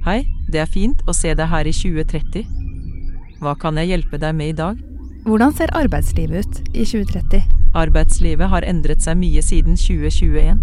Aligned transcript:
Hei, 0.00 0.22
det 0.48 0.62
er 0.62 0.68
fint 0.70 1.00
å 1.04 1.12
se 1.12 1.34
deg 1.36 1.50
her 1.52 1.68
i 1.68 1.72
2030. 1.76 2.46
Hva 3.44 3.52
kan 3.60 3.76
jeg 3.76 3.90
hjelpe 3.90 4.16
deg 4.22 4.32
med 4.32 4.54
i 4.54 4.54
dag? 4.56 4.78
Hvordan 5.26 5.52
ser 5.52 5.72
arbeidslivet 5.76 6.40
ut 6.40 6.60
i 6.72 6.86
2030? 6.88 7.42
Arbeidslivet 7.76 8.48
har 8.48 8.64
endret 8.64 9.04
seg 9.04 9.18
mye 9.20 9.42
siden 9.44 9.76
2021. 9.76 10.62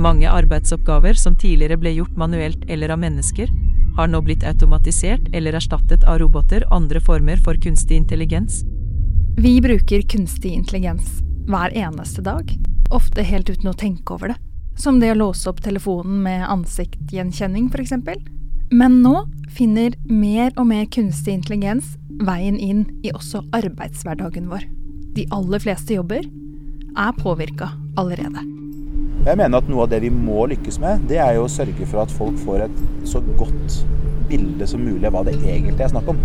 Mange 0.00 0.30
arbeidsoppgaver 0.32 1.20
som 1.20 1.36
tidligere 1.36 1.76
ble 1.76 1.92
gjort 1.98 2.16
manuelt 2.16 2.64
eller 2.72 2.94
av 2.94 3.02
mennesker, 3.02 3.52
har 3.98 4.08
nå 4.08 4.22
blitt 4.24 4.46
automatisert 4.48 5.28
eller 5.36 5.60
erstattet 5.60 6.08
av 6.08 6.22
roboter 6.22 6.64
og 6.70 6.78
andre 6.80 7.04
former 7.04 7.44
for 7.44 7.60
kunstig 7.60 8.00
intelligens. 8.00 8.62
Vi 9.36 9.58
bruker 9.60 10.06
kunstig 10.08 10.54
intelligens 10.56 11.18
hver 11.50 11.76
eneste 11.76 12.24
dag, 12.24 12.56
ofte 12.88 13.20
helt 13.20 13.52
uten 13.52 13.68
å 13.68 13.76
tenke 13.76 14.16
over 14.16 14.32
det. 14.32 14.40
Som 14.80 14.96
det 15.02 15.12
å 15.12 15.20
låse 15.26 15.44
opp 15.50 15.60
telefonen 15.60 16.22
med 16.24 16.48
ansiktgjenkjenning, 16.48 17.68
f.eks. 17.68 18.37
Men 18.70 19.00
nå 19.02 19.22
finner 19.56 19.94
mer 20.04 20.50
og 20.60 20.66
mer 20.68 20.84
kunstig 20.92 21.32
intelligens 21.38 21.94
veien 22.20 22.58
inn 22.60 22.82
i 23.00 23.12
også 23.16 23.40
arbeidshverdagen 23.56 24.50
vår. 24.50 24.66
De 25.16 25.24
aller 25.32 25.62
fleste 25.62 25.96
jobber 25.96 26.26
er 26.98 27.16
påvirka 27.16 27.70
allerede. 27.96 28.44
Jeg 29.24 29.40
mener 29.40 29.58
at 29.58 29.70
noe 29.72 29.86
av 29.86 29.92
det 29.92 30.02
vi 30.04 30.10
må 30.12 30.44
lykkes 30.52 30.78
med, 30.82 31.08
det 31.08 31.16
er 31.22 31.38
jo 31.38 31.46
å 31.46 31.52
sørge 31.52 31.88
for 31.88 32.02
at 32.04 32.12
folk 32.12 32.36
får 32.44 32.66
et 32.66 32.84
så 33.08 33.22
godt 33.40 33.80
bilde 34.28 34.68
som 34.68 34.84
mulig 34.84 35.08
av 35.08 35.16
hva 35.16 35.24
det 35.24 35.38
egentlig 35.40 35.86
er 35.86 35.94
snakk 35.94 36.12
om. 36.12 36.20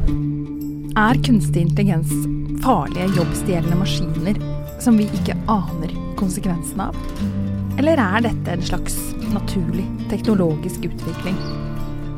Er 0.99 1.23
kunstig 1.23 1.63
intelligens 1.63 2.11
farlige 2.63 3.07
jobbstjelende 3.15 3.79
maskiner 3.79 4.43
som 4.83 4.99
vi 4.99 5.07
ikke 5.15 5.39
aner 5.47 5.95
konsekvensene 6.19 6.91
av? 6.91 7.27
Eller 7.79 8.03
er 8.03 8.27
dette 8.27 8.53
en 8.53 8.67
slags 8.67 8.99
naturlig 9.31 9.87
teknologisk 10.11 10.91
utvikling, 10.91 11.39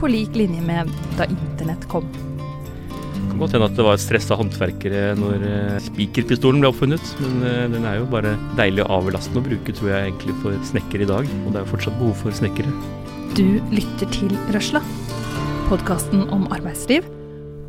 på 0.06 0.12
lik 0.14 0.36
linje 0.38 0.62
med 0.62 0.90
da 1.18 1.26
internett 1.26 1.88
kom? 1.90 2.06
Det 2.14 3.22
kan 3.32 3.40
godt 3.42 3.56
hende 3.56 3.68
at 3.72 3.78
det 3.78 3.86
var 3.88 3.98
stressa 3.98 4.36
håndverkere 4.38 5.16
når 5.18 5.46
eh, 5.50 5.78
spikerpistolen 5.82 6.62
ble 6.62 6.70
oppfunnet, 6.70 7.08
men 7.24 7.40
eh, 7.50 7.64
den 7.74 7.88
er 7.90 7.98
jo 7.98 8.06
bare 8.12 8.36
deilig 8.60 8.84
og 8.86 8.94
avlastende 9.00 9.42
å 9.42 9.48
bruke, 9.48 9.74
tror 9.74 9.90
jeg 9.90 10.12
egentlig, 10.12 10.36
for 10.44 10.60
snekkere 10.70 11.08
i 11.08 11.10
dag. 11.10 11.32
Og 11.42 11.50
det 11.50 11.58
er 11.58 11.66
jo 11.66 11.72
fortsatt 11.74 11.98
behov 11.98 12.22
for 12.22 12.38
snekkere. 12.38 12.70
Du 13.34 13.48
lytter 13.74 14.12
til 14.14 14.38
Røsla, 14.54 14.84
podkasten 15.72 16.28
om 16.30 16.46
arbeidsliv. 16.54 17.08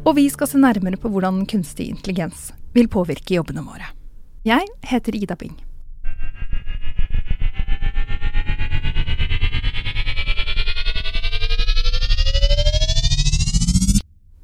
Og 0.04 0.18
vi 0.20 0.28
skal 0.30 0.52
se 0.52 0.60
nærmere 0.60 1.00
på 1.00 1.08
hvordan 1.10 1.46
kunstig 1.48 1.88
intelligens 1.94 2.50
vil 2.76 2.92
påvirke 2.92 3.40
jobbene 3.40 3.64
våre. 3.64 3.88
Jeg 4.44 4.68
heter 4.92 5.16
Ida 5.16 5.40
Bing. 5.40 5.56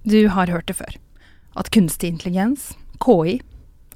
Du 0.03 0.27
har 0.35 0.51
hørt 0.51 0.67
det 0.67 0.75
før. 0.81 0.97
At 1.55 1.71
kunstig 1.71 2.09
intelligens, 2.11 2.73
KI, 3.03 3.39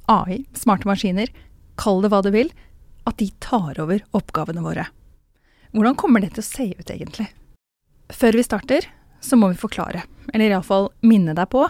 AI, 0.07 0.45
smarte 0.55 0.87
maskiner, 0.87 1.27
kall 1.75 1.99
det 2.03 2.11
hva 2.13 2.21
du 2.23 2.31
vil, 2.31 2.51
at 3.07 3.19
de 3.19 3.27
tar 3.43 3.79
over 3.83 4.03
oppgavene 4.15 4.63
våre. 4.63 4.87
Hvordan 5.75 5.97
kommer 5.99 6.23
det 6.23 6.33
til 6.35 6.45
å 6.45 6.47
se 6.47 6.67
ut, 6.77 6.87
egentlig? 6.87 7.27
Før 8.13 8.39
vi 8.39 8.45
starter, 8.47 8.87
så 9.19 9.35
må 9.35 9.51
vi 9.51 9.59
forklare, 9.59 10.05
eller 10.31 10.53
iallfall 10.53 10.93
minne 11.03 11.35
deg 11.35 11.51
på, 11.51 11.65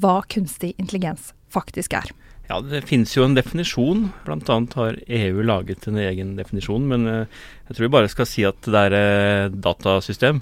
hva 0.00 0.20
kunstig 0.28 0.74
intelligens 0.76 1.32
faktisk 1.52 1.96
er. 1.96 2.12
Ja, 2.50 2.58
det 2.60 2.82
finnes 2.88 3.12
jo 3.14 3.24
en 3.24 3.36
definisjon. 3.38 4.08
Blant 4.26 4.48
annet 4.50 4.76
har 4.76 4.96
EU 5.06 5.40
laget 5.46 5.86
en 5.86 6.00
egen 6.02 6.34
definisjon. 6.36 6.88
Men 6.90 7.06
eh, 7.06 7.42
jeg 7.68 7.76
tror 7.76 7.86
vi 7.86 7.92
bare 7.94 8.10
skal 8.10 8.26
si 8.26 8.42
at 8.44 8.66
det 8.66 8.80
er 8.88 8.96
et 8.96 9.60
datasystem 9.62 10.40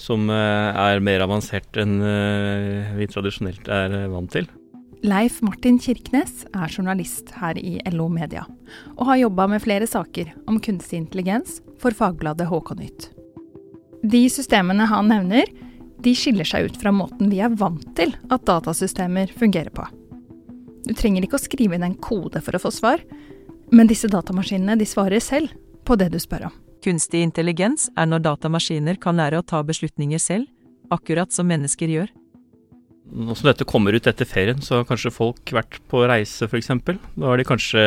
som 0.00 0.30
eh, 0.32 0.80
er 0.80 1.02
mer 1.04 1.26
avansert 1.26 1.76
enn 1.80 2.00
eh, 2.00 2.96
vi 2.96 3.08
tradisjonelt 3.10 3.68
er 3.70 3.96
vant 4.12 4.32
til. 4.32 4.48
Leif 5.00 5.38
Martin 5.40 5.78
Kirknes 5.80 6.42
er 6.52 6.68
journalist 6.68 7.30
her 7.40 7.56
i 7.56 7.78
LO 7.94 8.10
Media, 8.12 8.42
og 8.98 9.06
har 9.08 9.22
jobba 9.22 9.46
med 9.48 9.62
flere 9.64 9.88
saker 9.88 10.34
om 10.50 10.58
kunstig 10.60 10.98
intelligens 11.00 11.60
for 11.80 11.96
fagbladet 11.96 12.50
HK-nytt. 12.50 13.08
De 14.04 14.20
systemene 14.32 14.84
han 14.88 15.08
nevner, 15.08 15.48
de 16.00 16.12
skiller 16.16 16.48
seg 16.48 16.68
ut 16.68 16.76
fra 16.80 16.92
måten 16.92 17.32
vi 17.32 17.40
er 17.44 17.56
vant 17.60 17.84
til 17.96 18.12
at 18.32 18.44
datasystemer 18.48 19.32
fungerer 19.36 19.72
på. 19.72 19.84
Du 20.84 20.92
trenger 20.96 21.24
ikke 21.24 21.36
å 21.36 21.42
skrive 21.48 21.76
inn 21.76 21.84
en 21.84 21.96
kode 22.00 22.40
for 22.44 22.56
å 22.56 22.62
få 22.62 22.72
svar, 22.72 23.00
men 23.72 23.88
disse 23.88 24.08
datamaskinene 24.10 24.76
de 24.80 24.88
svarer 24.88 25.20
selv 25.24 25.52
på 25.84 25.96
det 26.00 26.10
du 26.12 26.20
spør 26.20 26.48
om. 26.50 26.56
Kunstig 26.80 27.20
intelligens 27.20 27.90
er 27.98 28.08
når 28.08 28.22
datamaskiner 28.24 28.96
kan 29.00 29.18
lære 29.20 29.40
å 29.40 29.44
ta 29.44 29.60
beslutninger 29.66 30.20
selv, 30.22 30.48
akkurat 30.88 31.32
som 31.34 31.48
mennesker 31.50 31.92
gjør. 31.92 32.08
Nå 33.10 33.34
som 33.36 33.50
dette 33.50 33.66
kommer 33.68 33.92
ut 33.92 34.06
etter 34.08 34.28
ferien, 34.28 34.62
så 34.64 34.80
har 34.80 34.86
kanskje 34.88 35.12
folk 35.12 35.52
vært 35.52 35.80
på 35.90 36.04
reise 36.08 36.46
f.eks. 36.48 36.70
Da 36.80 37.26
har 37.26 37.36
de 37.36 37.44
kanskje 37.44 37.84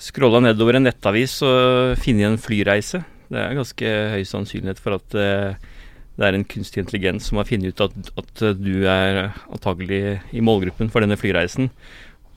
scrolla 0.00 0.40
nedover 0.40 0.78
en 0.78 0.86
nettavis 0.86 1.40
og 1.44 1.98
funnet 2.00 2.30
en 2.30 2.40
flyreise. 2.40 3.02
Det 3.28 3.42
er 3.42 3.58
ganske 3.58 3.92
høy 4.14 4.24
sannsynlighet 4.24 4.80
for 4.80 4.96
at 4.96 5.18
eh, 5.18 5.68
det 6.16 6.24
er 6.24 6.38
en 6.38 6.48
kunstig 6.48 6.86
intelligens 6.86 7.28
som 7.28 7.42
har 7.42 7.50
funnet 7.50 7.74
ut 7.74 7.84
at, 7.84 8.12
at 8.16 8.44
du 8.56 8.86
er 8.88 9.34
antagelig 9.52 10.22
i 10.32 10.40
målgruppen 10.40 10.88
for 10.94 11.04
denne 11.04 11.18
flyreisen, 11.20 11.68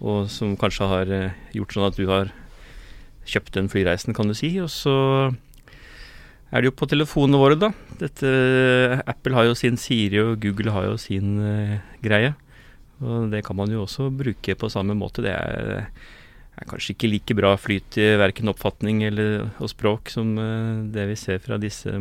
og 0.03 0.27
som 0.33 0.57
kanskje 0.59 0.91
har 0.91 1.15
eh, 1.15 1.39
gjort 1.55 1.77
sånn 1.77 1.87
at 1.87 2.01
du 2.01 2.09
har 2.11 2.35
kjøpt 3.31 3.55
den 3.57 3.71
flyreisen, 3.71 4.15
kan 4.17 4.29
du 4.29 4.35
si. 4.37 4.53
Og 4.63 4.69
så 4.73 4.95
er 6.51 6.61
det 6.61 6.71
jo 6.71 6.77
på 6.81 6.89
telefonene 6.91 7.39
våre, 7.39 7.57
da. 7.59 7.71
Dette, 7.99 8.31
Apple 9.07 9.37
har 9.37 9.47
jo 9.47 9.57
sin 9.57 9.79
Siri, 9.79 10.19
og 10.19 10.41
Google 10.43 10.73
har 10.75 10.89
jo 10.89 10.97
sin 10.99 11.37
uh, 11.39 11.77
greie. 12.03 12.33
Og 13.01 13.31
det 13.31 13.43
kan 13.47 13.57
man 13.57 13.71
jo 13.71 13.85
også 13.85 14.09
bruke 14.13 14.57
på 14.59 14.69
samme 14.69 14.97
måte. 14.97 15.23
Det 15.25 15.31
er, 15.31 15.87
er 16.59 16.69
kanskje 16.69 16.93
ikke 16.95 17.11
like 17.13 17.37
bra 17.39 17.55
flyt 17.57 17.97
i 18.01 18.11
verken 18.19 18.51
oppfatning 18.51 19.01
eller, 19.07 19.47
og 19.63 19.71
språk 19.71 20.11
som 20.13 20.35
uh, 20.37 20.83
det 20.91 21.07
vi 21.13 21.17
ser 21.19 21.39
fra 21.43 21.59
disse 21.61 21.95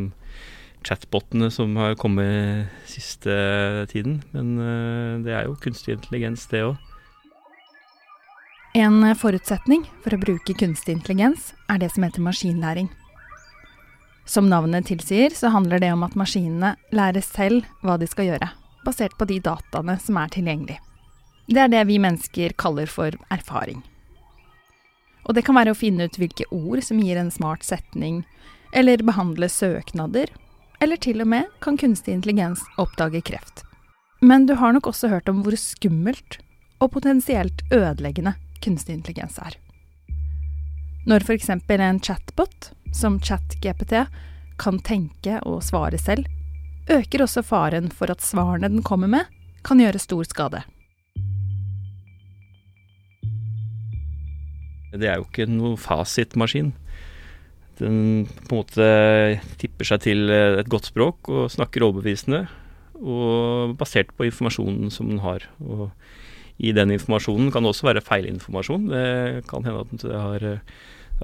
chatbotene 0.81 1.47
som 1.53 1.75
har 1.79 1.95
kommet 2.01 2.67
siste 2.91 3.31
tiden. 3.93 4.19
Men 4.35 4.55
uh, 4.59 5.19
det 5.23 5.37
er 5.37 5.47
jo 5.47 5.59
kunstig 5.63 5.95
intelligens, 5.95 6.49
det 6.51 6.65
òg. 6.67 6.90
En 8.73 9.03
forutsetning 9.19 9.81
for 9.99 10.15
å 10.15 10.17
bruke 10.21 10.53
kunstig 10.55 10.93
intelligens 10.95 11.49
er 11.67 11.81
det 11.81 11.89
som 11.91 12.05
heter 12.05 12.23
maskinlæring. 12.23 12.85
Som 14.23 14.47
navnet 14.47 14.85
tilsier, 14.87 15.33
så 15.35 15.49
handler 15.51 15.81
det 15.83 15.89
om 15.91 16.05
at 16.07 16.13
maskinene 16.15 16.77
lærer 16.95 17.23
selv 17.25 17.65
hva 17.83 17.97
de 17.99 18.07
skal 18.07 18.29
gjøre, 18.29 18.47
basert 18.85 19.17
på 19.19 19.25
de 19.27 19.41
dataene 19.43 19.97
som 19.99 20.15
er 20.21 20.31
tilgjengelig. 20.31 20.77
Det 21.51 21.59
er 21.59 21.73
det 21.73 21.81
vi 21.89 21.97
mennesker 21.99 22.55
kaller 22.55 22.87
for 22.87 23.17
erfaring. 23.27 23.81
Og 25.27 25.35
det 25.35 25.43
kan 25.43 25.57
være 25.59 25.73
å 25.75 25.77
finne 25.77 26.07
ut 26.07 26.15
hvilke 26.21 26.47
ord 26.55 26.79
som 26.85 27.01
gir 27.03 27.19
en 27.19 27.31
smart 27.33 27.67
setning, 27.67 28.21
eller 28.71 29.03
behandle 29.03 29.49
søknader, 29.51 30.31
eller 30.79 31.01
til 31.03 31.19
og 31.25 31.27
med 31.33 31.49
kan 31.59 31.75
kunstig 31.75 32.15
intelligens 32.15 32.63
oppdage 32.79 33.19
kreft. 33.27 33.65
Men 34.23 34.47
du 34.47 34.55
har 34.55 34.71
nok 34.71 34.87
også 34.93 35.11
hørt 35.11 35.27
om 35.27 35.43
hvor 35.43 35.59
skummelt 35.59 36.39
og 36.79 36.93
potensielt 36.95 37.65
ødeleggende 37.75 38.37
kunstig 38.63 38.95
intelligens 38.97 39.39
er. 39.41 39.57
Når 41.09 41.25
f.eks. 41.25 41.49
en 41.49 41.99
chatbot, 41.99 42.71
som 42.93 43.19
ChatGPT, 43.19 44.05
kan 44.61 44.77
tenke 44.85 45.39
og 45.49 45.63
svare 45.65 45.97
selv, 45.97 46.27
øker 46.91 47.23
også 47.25 47.41
faren 47.45 47.89
for 47.89 48.11
at 48.13 48.21
svarene 48.21 48.69
den 48.69 48.83
kommer 48.85 49.09
med, 49.09 49.25
kan 49.65 49.81
gjøre 49.81 50.01
stor 50.01 50.27
skade. 50.29 50.61
Det 54.91 55.07
er 55.07 55.17
jo 55.17 55.25
ikke 55.25 55.47
noe 55.49 55.79
fasitmaskin. 55.79 56.73
Den 57.79 58.27
på 58.45 58.57
en 58.57 58.59
måte 58.59 58.87
tipper 59.61 59.87
seg 59.87 60.03
til 60.05 60.29
et 60.29 60.69
godt 60.69 60.91
språk 60.91 61.31
og 61.31 61.51
snakker 61.53 61.87
overbevisende, 61.87 62.43
og 63.01 63.77
basert 63.79 64.11
på 64.13 64.27
informasjonen 64.27 64.91
som 64.93 65.09
den 65.09 65.23
har. 65.23 65.47
Og 65.63 65.89
i 66.61 66.73
den 66.77 66.93
informasjonen 66.93 67.49
kan 67.53 67.65
også 67.65 67.87
være 67.89 68.03
feilinformasjon. 68.05 68.87
Det 68.91 69.45
kan 69.49 69.65
hende 69.65 69.81
at, 69.81 69.93
den 70.03 70.13
har, 70.13 70.45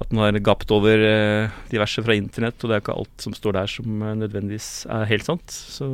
at 0.02 0.10
den 0.10 0.22
har 0.22 0.38
gapt 0.42 0.72
over 0.74 1.04
eh, 1.06 1.54
diverse 1.70 2.02
fra 2.02 2.16
internett, 2.18 2.58
og 2.60 2.70
det 2.70 2.78
er 2.78 2.84
ikke 2.84 2.98
alt 2.98 3.26
som 3.26 3.36
står 3.36 3.58
der 3.60 3.70
som 3.70 4.02
nødvendigvis 4.22 4.70
er 4.98 5.08
helt 5.12 5.28
sant. 5.28 5.54
Så, 5.54 5.90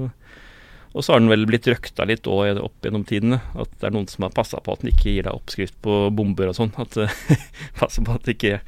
og 0.95 1.05
så 1.05 1.15
har 1.15 1.21
den 1.21 1.33
vel 1.33 1.45
blitt 1.51 1.69
røkta 1.69 2.09
litt 2.09 2.29
òg 2.31 2.63
opp 2.63 2.89
gjennom 2.89 3.05
tidene. 3.09 3.43
At 3.53 3.73
det 3.77 3.91
er 3.91 3.97
noen 3.99 4.09
som 4.09 4.25
har 4.25 4.35
passa 4.37 4.63
på 4.65 4.75
at 4.77 4.85
den 4.85 4.95
ikke 4.95 5.11
gir 5.13 5.29
deg 5.29 5.37
oppskrift 5.37 5.77
på 5.85 6.01
bomber 6.17 6.49
og 6.49 6.59
sånn. 6.61 6.73
At 6.81 6.97
passer 7.81 8.07
på 8.07 8.17
at 8.17 8.25
det 8.25 8.39
ikke 8.39 8.61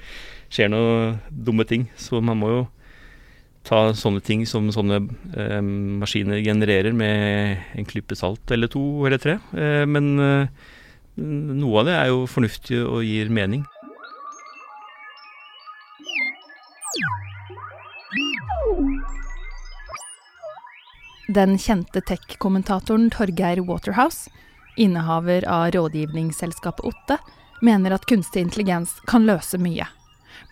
skjer 0.52 0.72
noen 0.72 1.20
dumme 1.30 1.64
ting. 1.68 1.88
Så 1.96 2.20
man 2.20 2.42
må 2.42 2.52
jo 2.52 2.64
ta 3.66 3.80
sånne 3.98 4.22
ting 4.24 4.44
som 4.46 4.68
sånne 4.74 5.00
eh, 5.36 5.60
maskiner 6.00 6.42
genererer 6.44 6.94
med 6.94 7.62
en 7.74 7.88
klype 7.88 8.16
salt 8.18 8.50
eller 8.54 8.70
to 8.70 8.82
eller 9.08 9.20
tre. 9.22 9.38
Eh, 9.56 9.84
men 9.90 10.12
eh, 10.22 10.66
noe 11.16 11.80
av 11.82 11.88
det 11.88 11.96
er 11.96 12.12
jo 12.12 12.26
fornuftig 12.30 12.82
og 12.84 13.02
gir 13.06 13.32
mening. 13.32 13.64
Den 21.36 21.56
kjente 21.58 22.00
tech-kommentatoren 22.06 23.10
Torgeir 23.10 23.58
Waterhouse, 23.66 24.30
innehaver 24.78 25.42
av 25.50 25.72
rådgivningsselskapet 25.74 26.86
Otte, 26.86 27.18
mener 27.66 27.96
at 27.96 28.06
kunstig 28.06 28.44
intelligens 28.46 28.94
kan 29.10 29.26
løse 29.26 29.58
mye. 29.58 29.88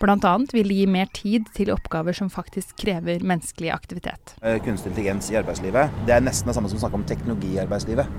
Annet 0.01 0.53
vil 0.53 0.69
det 0.69 0.77
gi 0.79 0.85
mer 0.89 1.09
tid 1.13 1.49
til 1.55 1.71
oppgaver 1.73 2.15
som 2.15 2.29
faktisk 2.31 2.75
krever 2.81 3.23
menneskelig 3.25 3.71
aktivitet. 3.73 4.35
Eh, 4.41 4.59
Kunstig 4.63 4.91
intelligens 4.91 5.31
i 5.31 5.39
arbeidslivet 5.39 5.91
det 6.07 6.15
er 6.15 6.23
nesten 6.23 6.49
det 6.49 6.55
samme 6.57 6.71
som 6.71 6.79
å 6.79 6.85
snakke 6.85 6.99
om 6.99 7.05
teknologi 7.07 7.55
i 7.55 7.61
arbeidslivet. 7.63 8.09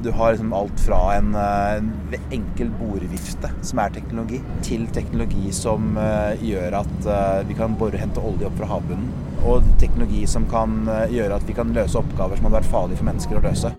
Du 0.00 0.08
har 0.16 0.32
liksom 0.32 0.54
alt 0.56 0.80
fra 0.80 1.00
en, 1.18 1.34
eh, 1.34 1.76
en 1.76 2.32
enkel 2.32 2.70
bordvifte, 2.78 3.50
som 3.62 3.78
er 3.78 3.90
teknologi, 3.90 4.40
til 4.62 4.86
teknologi 4.96 5.52
som 5.52 5.96
eh, 6.00 6.40
gjør 6.40 6.80
at 6.80 7.46
vi 7.46 7.54
kan 7.54 7.76
bare 7.76 8.00
hente 8.00 8.22
olje 8.22 8.48
opp 8.48 8.56
fra 8.56 8.66
havbunnen. 8.66 9.12
Og 9.44 9.64
teknologi 9.80 10.26
som 10.26 10.44
kan 10.48 10.84
gjøre 11.08 11.36
at 11.36 11.46
vi 11.48 11.56
kan 11.56 11.72
løse 11.72 11.96
oppgaver 11.96 12.36
som 12.36 12.48
hadde 12.48 12.60
vært 12.60 12.72
farlige 12.72 13.00
for 13.00 13.08
mennesker 13.08 13.40
å 13.40 13.44
løse. 13.44 13.72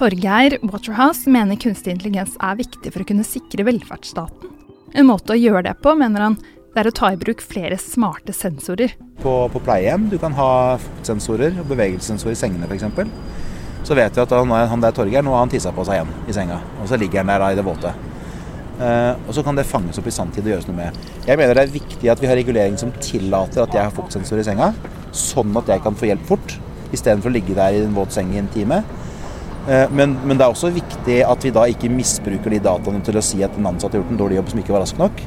Torgeir 0.00 0.56
Waterhouse 0.62 1.28
mener 1.28 1.58
kunstig 1.60 1.92
intelligens 1.92 2.38
er 2.40 2.56
viktig 2.56 2.92
for 2.92 3.04
å 3.04 3.08
kunne 3.10 3.26
sikre 3.26 3.66
velferdsstaten. 3.68 4.49
En 4.90 5.06
måte 5.06 5.36
å 5.36 5.38
gjøre 5.38 5.68
det 5.68 5.76
på, 5.84 5.94
mener 5.98 6.24
han, 6.24 6.36
det 6.74 6.82
er 6.82 6.90
å 6.90 6.94
ta 6.94 7.10
i 7.14 7.18
bruk 7.18 7.42
flere 7.42 7.78
smarte 7.78 8.34
sensorer. 8.34 8.96
På, 9.22 9.44
på 9.52 9.62
pleiehjem 9.62 10.08
du 10.10 10.16
kan 10.22 10.34
ha 10.38 10.78
fuktsensorer 10.82 11.58
og 11.62 11.68
bevegelsessensorer 11.70 12.34
i 12.34 12.38
sengene 12.38 12.66
f.eks. 12.70 12.86
Så 13.86 13.96
vet 13.96 14.16
vi 14.16 14.22
at 14.22 14.34
han, 14.34 14.50
han 14.50 14.82
der 14.82 14.94
Torgeir 14.94 15.24
nå 15.24 15.34
har 15.34 15.44
han 15.44 15.52
tissa 15.52 15.72
på 15.74 15.84
seg 15.86 16.00
igjen 16.00 16.14
i 16.30 16.36
senga. 16.36 16.60
Og 16.82 16.90
så 16.90 16.98
ligger 17.00 17.22
han 17.22 17.32
der 17.32 17.42
da 17.42 17.50
i 17.50 17.58
det 17.58 17.66
våte. 17.66 17.94
Eh, 18.80 19.12
og 19.26 19.34
så 19.36 19.44
kan 19.46 19.58
det 19.58 19.66
fanges 19.68 19.98
opp 20.00 20.08
i 20.08 20.14
sanntid 20.14 20.46
og 20.46 20.54
gjøres 20.54 20.68
noe 20.70 20.78
med. 20.78 20.98
Jeg 21.26 21.38
mener 21.40 21.56
det 21.56 21.64
er 21.66 21.74
viktig 21.74 22.10
at 22.12 22.22
vi 22.22 22.30
har 22.30 22.38
regulering 22.38 22.78
som 22.80 22.92
tillater 23.02 23.64
at 23.64 23.76
jeg 23.76 23.86
har 23.86 23.94
fuktsensor 23.94 24.40
i 24.40 24.46
senga, 24.46 24.72
sånn 25.16 25.54
at 25.60 25.70
jeg 25.70 25.84
kan 25.84 25.98
få 25.98 26.10
hjelp 26.10 26.26
fort, 26.28 26.56
istedenfor 26.90 27.30
å 27.30 27.34
ligge 27.34 27.56
der 27.58 27.76
i 27.76 27.82
en 27.84 27.96
våt 27.96 28.14
seng 28.14 28.32
i 28.34 28.40
en 28.40 28.50
time. 28.54 28.80
Eh, 29.68 29.86
men, 29.92 30.16
men 30.24 30.38
det 30.38 30.46
er 30.46 30.54
også 30.54 30.72
viktig 30.74 31.20
at 31.26 31.44
vi 31.44 31.52
da 31.54 31.66
ikke 31.68 31.90
misbruker 31.92 32.54
de 32.54 32.62
dataene 32.64 33.02
til 33.04 33.18
å 33.20 33.24
si 33.24 33.42
at 33.44 33.56
en 33.58 33.68
ansatt 33.72 33.92
har 33.92 34.02
gjort 34.02 34.14
en 34.14 34.20
dårlig 34.20 34.40
jobb 34.40 34.52
som 34.52 34.62
ikke 34.62 34.76
var 34.76 34.84
rask 34.84 35.00
nok. 35.00 35.24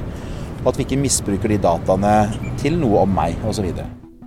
Og 0.63 0.71
at 0.71 0.79
vi 0.79 0.87
ikke 0.87 1.01
misbruker 1.01 1.51
de 1.51 1.59
dataene 1.61 2.13
til 2.61 2.79
noe 2.79 3.03
om 3.03 3.13
meg, 3.13 3.35
osv. 3.49 3.67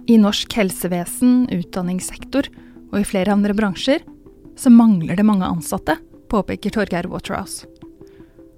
I 0.07 0.19
norsk 0.23 0.53
helsevesen, 0.55 1.47
utdanningssektor 1.51 2.51
og 2.93 3.01
i 3.01 3.07
flere 3.09 3.35
andre 3.35 3.57
bransjer 3.57 4.05
så 4.57 4.71
mangler 4.73 5.19
det 5.19 5.27
mange 5.27 5.49
ansatte, 5.49 5.99
påpeker 6.31 6.73
Torgeir 6.75 7.09
Waterhouse. 7.11 7.67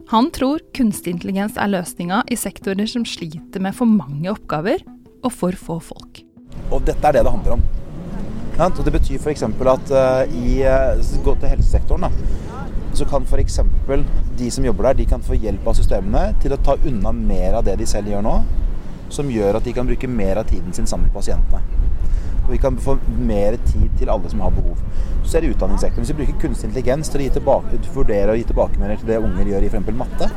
Han 0.08 0.30
tror 0.32 0.62
kunstig 0.76 1.16
intelligens 1.16 1.58
er 1.60 1.68
løsninga 1.68 2.22
i 2.32 2.36
sektorer 2.38 2.88
som 2.88 3.04
sliter 3.04 3.60
med 3.60 3.76
for 3.76 3.88
mange 3.88 4.30
oppgaver 4.32 4.80
og 5.20 5.34
for 5.34 5.56
få 5.58 5.76
folk. 5.84 6.22
Og 6.72 6.80
dette 6.86 7.04
er 7.04 7.18
det 7.18 7.26
det 7.26 7.34
handler 7.34 7.58
om. 7.58 7.66
Og 8.58 8.80
det 8.82 8.90
betyr 8.90 9.20
f.eks. 9.22 9.44
at 9.46 9.90
uh, 9.94 10.32
i 10.34 10.62
uh, 10.66 11.18
gå 11.22 11.34
til 11.38 11.52
helsesektoren, 11.52 12.08
da, 12.08 12.56
så 12.98 13.06
kan 13.06 13.22
f.eks. 13.22 13.60
de 14.38 14.48
som 14.50 14.64
jobber 14.66 14.88
der, 14.88 14.96
de 14.98 15.06
kan 15.06 15.22
få 15.22 15.38
hjelp 15.38 15.66
av 15.70 15.76
systemene 15.78 16.32
til 16.42 16.56
å 16.56 16.58
ta 16.66 16.74
unna 16.88 17.12
mer 17.14 17.60
av 17.60 17.68
det 17.68 17.76
de 17.78 17.86
selv 17.86 18.10
gjør 18.10 18.24
nå, 18.26 18.32
som 19.14 19.30
gjør 19.30 19.60
at 19.60 19.68
de 19.68 19.74
kan 19.76 19.86
bruke 19.86 20.10
mer 20.10 20.40
av 20.42 20.50
tiden 20.50 20.74
sin 20.74 20.90
sammen 20.90 21.06
med 21.06 21.14
pasientene. 21.14 21.62
Og 22.48 22.50
vi 22.56 22.58
kan 22.58 22.80
få 22.82 22.96
mer 23.28 23.60
tid 23.68 23.92
til 24.00 24.10
alle 24.10 24.30
som 24.32 24.42
har 24.42 24.50
behov. 24.56 24.80
Så 25.22 25.38
er 25.38 25.44
det 25.44 25.52
utdanningssektoren. 25.52 26.02
Hvis 26.02 26.14
vi 26.14 26.18
bruker 26.24 26.40
kunstig 26.42 26.70
intelligens 26.70 27.12
til 27.12 27.20
å 27.22 27.26
gi 27.28 27.34
tilbake, 27.36 27.78
vurdere 27.94 28.34
og 28.34 28.40
gi 28.40 28.48
tilbakemeldinger 28.48 29.04
til 29.04 29.12
det 29.12 29.20
unger 29.22 29.52
gjør 29.52 29.68
i 29.68 29.70
f.eks. 29.70 29.94
matte, 30.02 30.30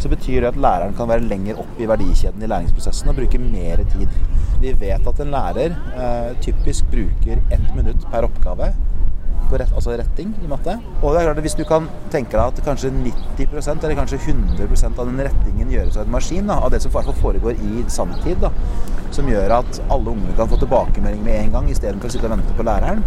så 0.00 0.10
betyr 0.10 0.40
det 0.40 0.54
at 0.54 0.62
læreren 0.64 0.96
kan 0.96 1.10
være 1.10 1.28
lenger 1.28 1.60
opp 1.60 1.76
i 1.82 1.90
verdikjeden 1.90 2.42
i 2.42 2.48
læringsprosessen 2.50 3.12
og 3.12 3.20
bruke 3.20 3.42
mer 3.42 3.84
tid. 3.92 4.08
Vi 4.62 4.70
vet 4.78 5.06
at 5.10 5.20
en 5.20 5.32
lærer 5.34 5.72
eh, 5.74 6.32
typisk 6.44 6.86
bruker 6.92 7.40
ett 7.50 7.70
minutt 7.74 8.04
per 8.12 8.28
oppgave 8.28 8.68
på 9.50 9.58
rett, 9.58 9.72
altså 9.74 9.96
retting 9.98 10.30
i 10.38 10.50
matte. 10.50 10.76
Og 11.00 11.12
det 11.12 11.20
er 11.20 11.26
klart 11.26 11.40
at 11.40 11.44
Hvis 11.48 11.58
du 11.58 11.64
kan 11.68 11.88
tenke 12.14 12.36
deg 12.36 12.44
at 12.44 12.62
kanskje 12.68 12.92
90% 12.94 13.82
eller 13.82 13.98
kanskje 13.98 14.20
100% 14.22 15.02
av 15.02 15.10
den 15.10 15.18
rettingen 15.26 15.74
gjøres 15.74 15.98
av 15.98 16.06
en 16.06 16.14
maskin, 16.14 16.46
da, 16.46 16.60
av 16.62 16.70
det 16.70 16.82
som 16.84 16.94
foregår 16.94 17.58
i 17.58 17.84
sanntid, 17.90 18.38
da, 18.44 18.52
som 19.10 19.28
gjør 19.28 19.58
at 19.58 19.82
alle 19.90 20.14
ungene 20.14 20.38
kan 20.38 20.48
få 20.48 20.60
tilbakemelding 20.62 21.26
med 21.26 21.40
en 21.40 21.52
gang 21.58 21.70
istedenfor 21.74 22.08
å 22.08 22.14
sitte 22.14 22.30
og 22.30 22.36
vente 22.36 22.56
på 22.56 22.70
læreren, 22.70 23.02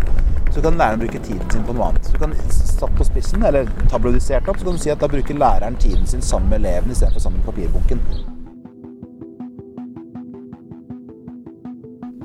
så 0.52 0.62
kan 0.62 0.78
læreren 0.80 1.02
bruke 1.02 1.24
tiden 1.24 1.50
sin 1.52 1.63
på 1.63 1.74
noe 1.75 1.90
annet. 1.90 2.06
Så 2.06 2.16
du 2.16 2.22
kan 2.22 2.36
satt 2.52 3.00
på 3.00 3.07
spissen, 3.07 3.48
eller 3.48 3.72
tabloidisert 3.88 4.52
opp, 4.52 4.60
så 4.60 4.68
kan 4.68 4.78
du 4.78 4.86
si 4.86 4.94
at 4.94 5.00
da 5.02 5.12
bruker 5.12 5.40
læreren 5.40 5.80
tiden 5.80 6.04
sin 6.07 6.24
sammen 6.34 6.52
med 6.52 6.66
eleven 6.66 6.92
istedenfor 6.92 7.30
sammen 7.30 7.40
med 7.40 7.54
papirbunken. 7.54 8.34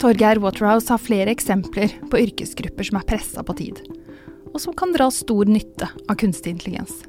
Torgeir 0.00 0.36
Waterhouse 0.36 0.92
har 0.92 0.98
flere 0.98 1.30
eksempler 1.30 1.92
på 2.10 2.18
yrkesgrupper 2.18 2.86
som 2.88 2.96
er 2.96 3.04
pressa 3.04 3.42
på 3.44 3.52
tid, 3.58 3.82
og 4.48 4.56
som 4.62 4.72
kan 4.72 4.94
dra 4.94 5.10
stor 5.12 5.44
nytte 5.44 5.90
av 6.08 6.16
kunstig 6.22 6.54
intelligens. 6.54 7.02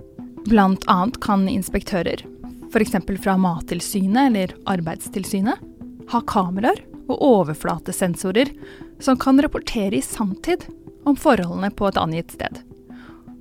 Blant 0.49 0.83
annet 0.91 1.21
kan 1.23 1.47
inspektører, 1.47 2.25
f.eks. 2.67 2.97
fra 3.23 3.37
Mattilsynet 3.39 4.25
eller 4.25 4.55
Arbeidstilsynet, 4.73 5.63
ha 6.11 6.23
kameraer 6.27 6.83
og 7.07 7.15
overflatesensorer 7.29 8.51
som 8.99 9.15
kan 9.15 9.39
rapportere 9.39 9.95
i 9.95 10.03
sanntid 10.03 10.67
om 11.07 11.15
forholdene 11.15 11.71
på 11.71 11.87
et 11.87 11.99
angitt 12.01 12.35
sted. 12.35 12.59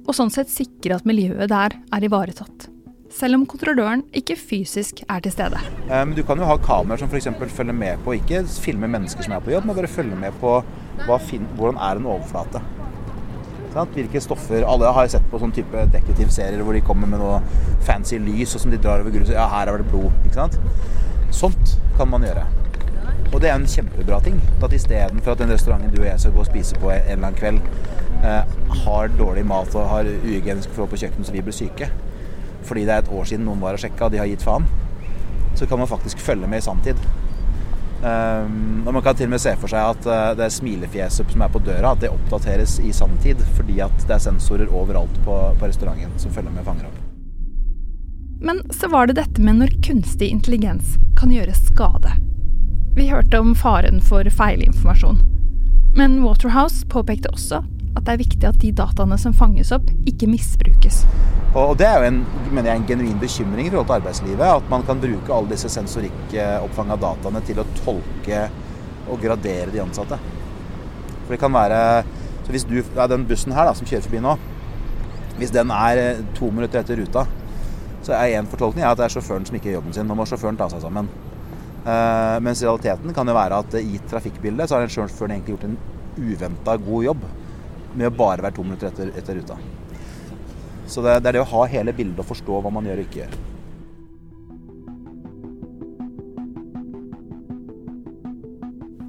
Og 0.07 0.15
sånn 0.15 0.31
sett 0.31 0.53
sikre 0.53 1.01
at 1.01 1.09
miljøet 1.09 1.51
der 1.51 1.75
er 1.75 2.07
ivaretatt 2.07 2.71
selv 3.11 3.39
om 3.39 3.47
kontrolløren 3.49 4.03
ikke 4.17 4.37
fysisk 4.39 5.03
er 5.09 5.23
til 5.25 5.33
stede. 5.35 5.61
Eh, 5.91 6.05
du 6.17 6.23
kan 6.27 6.39
jo 6.39 6.49
ha 6.49 6.57
kameraer 6.63 7.03
som 7.03 7.11
f.eks. 7.11 7.29
følger 7.57 7.77
med 7.77 7.99
på, 8.05 8.15
ikke 8.19 8.45
filme 8.63 8.89
mennesker 8.91 9.27
som 9.27 9.35
er 9.37 9.43
på 9.45 9.55
jobb, 9.55 9.67
men 9.67 9.77
bare 9.77 9.91
følge 9.91 10.17
med 10.17 10.37
på 10.41 10.61
hvordan 11.07 11.81
er 11.81 11.99
en 11.99 12.07
overflate. 12.07 12.63
Hvilke 13.71 14.21
stoffer 14.21 14.65
Alle 14.67 14.91
har 14.93 15.07
sett 15.09 15.27
på 15.31 15.39
sånn 15.39 15.53
type 15.55 15.85
detektivserier 15.93 16.63
hvor 16.67 16.75
de 16.75 16.83
kommer 16.83 17.07
med 17.07 17.23
noe 17.23 17.39
fancy 17.87 18.19
lys, 18.19 18.57
og 18.57 18.65
som 18.65 18.73
de 18.73 18.81
drar 18.83 19.05
over 19.05 19.15
gruset. 19.15 19.37
Ja, 19.37 19.47
her 19.53 19.71
er 19.71 19.79
det 19.79 19.91
blod. 19.93 20.11
ikke 20.25 20.35
sant? 20.35 20.59
Sånt 21.31 21.77
kan 21.97 22.11
man 22.11 22.27
gjøre. 22.27 22.47
Og 23.31 23.39
det 23.41 23.51
er 23.51 23.55
en 23.55 23.69
kjempebra 23.71 24.19
ting. 24.25 24.41
At 24.63 24.75
istedenfor 24.75 25.37
at 25.37 25.43
den 25.45 25.53
restauranten 25.55 25.93
du 25.95 26.01
og 26.01 26.09
jeg 26.09 26.21
skal 26.21 26.35
gå 26.35 26.43
og 26.43 26.51
spise 26.51 26.79
på 26.83 26.91
en 26.91 27.07
eller 27.07 27.31
annen 27.31 27.39
kveld, 27.39 27.61
eh, 28.27 28.57
har 28.85 29.15
dårlig 29.19 29.47
mat 29.47 29.75
og 29.75 29.89
har 29.89 30.11
uhygienisk 30.11 30.75
forhold 30.75 30.91
på 30.91 31.05
kjøkkenet 31.05 31.31
så 31.31 31.37
vi 31.37 31.45
blir 31.47 31.57
syke, 31.57 31.91
fordi 32.67 32.85
det 32.89 32.95
er 32.95 33.05
et 33.05 33.13
år 33.13 33.29
siden 33.29 33.47
noen 33.49 33.63
var 33.63 33.77
og 33.77 33.83
sjekka 33.83 34.07
og 34.07 34.15
de 34.15 34.21
har 34.23 34.31
gitt 34.31 34.45
faen, 34.45 34.69
så 35.59 35.67
kan 35.67 35.81
man 35.81 35.91
faktisk 35.91 36.23
følge 36.23 36.49
med 36.51 36.63
i 36.63 36.67
sanntid. 36.67 37.01
Um, 38.01 38.87
og 38.87 38.95
Man 38.95 39.03
kan 39.05 39.17
til 39.17 39.29
og 39.29 39.35
med 39.35 39.43
se 39.43 39.53
for 39.61 39.69
seg 39.69 39.93
at 39.93 40.07
uh, 40.09 40.33
det 40.39 40.47
smilefjeset 40.55 41.35
som 41.35 41.43
er 41.45 41.53
på 41.53 41.61
døra, 41.61 41.93
at 41.93 42.01
det 42.01 42.09
oppdateres 42.09 42.79
i 42.81 42.95
sanntid 42.97 43.43
fordi 43.59 43.77
at 43.85 44.07
det 44.07 44.15
er 44.17 44.23
sensorer 44.25 44.73
overalt 44.73 45.21
på, 45.27 45.37
på 45.61 45.69
restauranten 45.69 46.17
som 46.17 46.33
følger 46.33 46.55
med 46.55 46.65
fanger 46.65 46.89
opp. 46.89 47.01
Men 48.41 48.63
så 48.73 48.89
var 48.89 49.07
det 49.07 49.19
dette 49.19 49.43
med 49.45 49.61
når 49.61 49.75
kunstig 49.85 50.31
intelligens 50.33 50.97
kan 51.21 51.33
gjøre 51.35 51.53
skade. 51.59 52.15
Vi 52.97 53.11
hørte 53.11 53.39
om 53.39 53.53
faren 53.55 54.01
for 54.01 54.25
feilinformasjon. 54.25 55.21
Men 55.97 56.23
Waterhouse 56.25 56.87
påpekte 56.89 57.29
også 57.35 57.61
at 57.97 58.07
det 58.07 58.13
er 58.13 58.21
viktig 58.21 58.47
at 58.49 58.59
de 58.63 58.71
dataene 58.77 59.19
som 59.19 59.35
fanges 59.37 59.73
opp, 59.75 59.89
ikke 60.09 60.29
misbrukes. 60.31 61.03
Og 61.59 61.77
Det 61.79 61.87
er 61.87 61.99
jo 61.99 62.07
en, 62.07 62.21
mener 62.53 62.71
jeg, 62.71 62.81
en 62.81 62.87
genuin 62.87 63.19
bekymring 63.19 63.67
i 63.67 63.71
forhold 63.73 63.89
til 63.89 63.97
arbeidslivet. 63.97 64.47
At 64.47 64.69
man 64.71 64.85
kan 64.87 65.01
bruke 65.03 65.35
alle 65.35 65.51
disse 65.51 65.71
sensorikkoppfanga 65.73 66.97
dataene 67.03 67.43
til 67.47 67.59
å 67.59 67.67
tolke 67.83 68.45
og 69.11 69.19
gradere 69.19 69.73
de 69.75 69.83
ansatte. 69.83 70.19
For 71.25 71.35
det 71.35 71.41
kan 71.43 71.55
være 71.55 71.81
så 72.41 72.55
Hvis 72.55 72.65
du, 72.65 72.81
ja, 72.97 73.07
den 73.07 73.27
bussen 73.27 73.53
her 73.53 73.69
da, 73.69 73.75
som 73.75 73.87
kjører 73.87 74.03
forbi 74.03 74.21
nå, 74.25 74.33
hvis 75.39 75.53
den 75.55 75.71
er 75.71 75.99
eh, 76.01 76.23
to 76.35 76.49
minutter 76.51 76.81
etter 76.81 76.99
ruta, 76.99 77.23
så 78.03 78.17
er 78.17 78.41
én 78.41 78.49
fortolkning 78.51 78.83
at 78.85 78.99
det 78.99 79.05
er 79.07 79.13
sjåføren 79.15 79.47
som 79.47 79.55
ikke 79.55 79.69
gjør 79.71 79.79
jobben 79.79 79.95
sin. 79.95 80.09
Nå 80.09 80.17
må 80.19 80.27
sjåføren 80.27 80.59
ta 80.59 80.67
seg 80.73 80.83
sammen. 80.83 81.07
Uh, 81.81 82.41
mens 82.43 82.61
realiteten 82.65 83.15
kan 83.15 83.29
jo 83.29 83.37
være 83.37 83.61
at 83.63 83.77
i 83.79 84.01
trafikkbildet 84.11 84.69
så 84.69 84.81
har 84.81 84.91
sjåføren 84.91 85.37
egentlig 85.37 85.55
gjort 85.55 85.69
en 85.69 85.79
uventa 86.19 86.75
god 86.77 87.07
jobb 87.07 87.23
med 87.95 88.11
å 88.11 88.15
bare 88.15 88.45
være 88.45 88.57
to 88.57 88.65
minutter 88.67 88.91
etter, 88.91 89.13
etter 89.19 89.41
ruta. 89.41 89.57
Så 90.91 91.03
det, 91.05 91.21
det, 91.23 91.31
er 91.31 91.39
det 91.39 91.45
å 91.45 91.51
ha 91.53 91.65
hele 91.71 91.95
bildet 91.95 92.23
og 92.23 92.31
forstå 92.33 92.61
hva 92.63 92.73
man 92.75 92.87
gjør 92.89 93.03
og 93.03 93.09
ikke 93.09 93.23
gjør. 93.23 93.39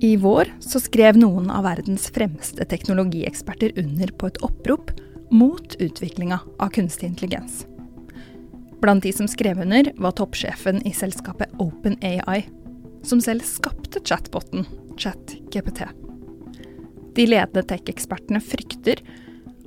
I 0.01 0.15
vår 0.17 0.49
så 0.65 0.79
skrev 0.81 1.17
noen 1.21 1.51
av 1.53 1.67
verdens 1.67 2.07
fremste 2.13 2.65
teknologieksperter 2.65 3.75
under 3.77 4.09
på 4.17 4.31
et 4.31 4.39
opprop 4.45 4.89
mot 5.29 5.75
utviklinga 5.77 6.39
av 6.57 6.71
kunstig 6.73 7.11
intelligens. 7.11 7.67
Blant 8.81 9.05
de 9.05 9.13
som 9.13 9.29
skrev 9.29 9.61
under, 9.61 9.91
var 10.01 10.17
toppsjefen 10.17 10.81
i 10.89 10.93
selskapet 10.97 11.53
OpenAI, 11.61 12.47
som 13.05 13.21
selv 13.21 13.45
skapte 13.45 14.01
chatboten 14.01 14.65
ChatGPT. 14.97 15.85
De 17.17 17.27
ledende 17.27 17.63
tech-ekspertene 17.67 18.41
frykter 18.43 19.01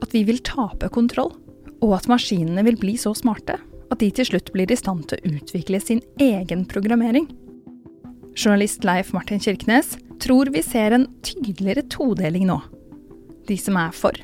at 0.02 0.14
vi 0.14 0.24
vil 0.28 0.40
tape 0.44 0.88
kontroll 0.92 1.34
og 1.84 1.96
at 1.98 2.08
maskinene 2.08 2.64
vil 2.66 2.78
bli 2.80 2.96
så 3.00 3.12
smarte 3.16 3.58
at 3.92 4.00
de 4.00 4.10
til 4.14 4.30
slutt 4.32 4.52
blir 4.54 4.70
i 4.72 4.78
stand 4.78 5.04
til 5.10 5.20
å 5.20 5.34
utvikle 5.38 5.80
sin 5.82 6.00
egen 6.22 6.64
programmering. 6.70 7.28
Journalist 8.34 8.86
Leif 8.86 9.12
Martin 9.14 9.42
Kirkenes 9.42 9.94
tror 10.22 10.50
vi 10.54 10.62
ser 10.64 10.96
en 10.96 11.06
tydeligere 11.26 11.84
todeling 11.92 12.48
nå. 12.48 12.58
De 13.46 13.58
som 13.60 13.76
er 13.78 13.92
for, 13.94 14.16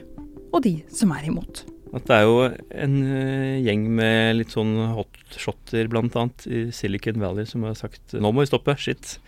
og 0.50 0.64
de 0.64 0.80
som 0.90 1.12
er 1.14 1.28
imot. 1.28 1.62
At 1.94 2.06
det 2.08 2.16
er 2.16 2.26
jo 2.26 2.40
en 2.46 2.96
uh, 3.02 3.60
gjeng 3.60 3.86
med 3.98 4.36
litt 4.38 4.54
sånn 4.54 4.72
hotshotter 4.96 5.90
bl.a. 5.90 6.26
i 6.46 6.68
Silicon 6.74 7.20
Valley 7.20 7.48
som 7.50 7.66
har 7.66 7.76
sagt 7.78 8.14
nå 8.14 8.30
må 8.30 8.44
vi 8.44 8.50
stoppe, 8.50 8.76
shit. 8.78 9.18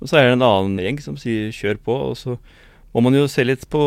Og 0.00 0.08
så 0.08 0.18
er 0.18 0.28
det 0.28 0.36
en 0.38 0.46
annen 0.46 0.78
gjeng 0.82 1.00
som 1.02 1.18
sier 1.20 1.52
kjør 1.54 1.82
på. 1.84 1.98
og 2.10 2.16
så 2.18 2.38
må 2.94 3.02
man 3.02 3.16
jo 3.16 3.24
se 3.26 3.42
litt 3.42 3.64
på 3.72 3.80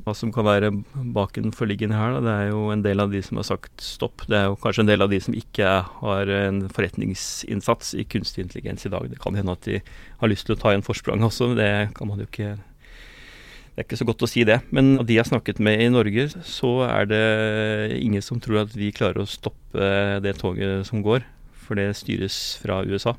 hva 0.00 0.14
som 0.16 0.30
kan 0.32 0.46
være 0.46 0.70
bakenforliggende 1.12 1.98
her. 1.98 2.14
Da. 2.16 2.20
Det 2.24 2.34
er 2.34 2.46
jo 2.48 2.62
en 2.72 2.84
del 2.84 3.02
av 3.04 3.12
de 3.12 3.20
som 3.24 3.36
har 3.40 3.44
sagt 3.44 3.84
stopp. 3.84 4.24
Det 4.24 4.38
er 4.38 4.46
jo 4.48 4.56
kanskje 4.62 4.86
en 4.86 4.88
del 4.88 5.04
av 5.04 5.12
de 5.12 5.18
som 5.20 5.36
ikke 5.36 5.72
har 6.00 6.32
en 6.32 6.62
forretningsinnsats 6.72 7.92
i 8.00 8.06
kunstig 8.08 8.46
intelligens 8.46 8.88
i 8.88 8.92
dag. 8.94 9.10
Det 9.12 9.20
kan 9.20 9.36
hende 9.36 9.52
at 9.52 9.68
de 9.68 9.82
har 10.22 10.32
lyst 10.32 10.48
til 10.48 10.56
å 10.56 10.60
ta 10.62 10.72
igjen 10.72 10.86
forsprang 10.86 11.26
også. 11.28 11.50
Det 11.58 11.70
kan 11.98 12.08
man 12.08 12.24
jo 12.24 12.28
ikke 12.30 12.54
det 12.56 13.84
er 13.84 13.86
ikke 13.86 13.98
så 14.00 14.06
godt 14.08 14.22
å 14.26 14.30
si 14.32 14.42
det. 14.42 14.56
Men 14.74 14.96
av 14.98 15.04
de 15.06 15.14
jeg 15.14 15.22
har 15.22 15.28
snakket 15.28 15.60
med 15.62 15.78
i 15.84 15.90
Norge, 15.92 16.24
så 16.42 16.70
er 16.88 17.04
det 17.06 17.20
ingen 18.00 18.24
som 18.26 18.40
tror 18.42 18.64
at 18.64 18.72
vi 18.74 18.88
klarer 18.90 19.22
å 19.22 19.28
stoppe 19.30 20.18
det 20.24 20.32
toget 20.40 20.88
som 20.88 21.04
går. 21.04 21.22
For 21.62 21.78
det 21.78 21.92
styres 21.94 22.56
fra 22.58 22.80
USA. 22.88 23.12